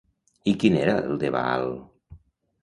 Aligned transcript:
I 0.51 0.53
quin 0.63 0.77
era 0.85 0.95
el 1.11 1.19
de 1.25 1.31
Baal? 1.37 1.69